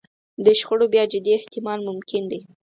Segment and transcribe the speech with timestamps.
[0.45, 2.39] د شخړو بیا جدي احتمال ممکن دی.